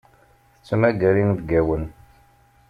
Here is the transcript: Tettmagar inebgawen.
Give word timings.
Tettmagar 0.53 1.15
inebgawen. 1.21 1.83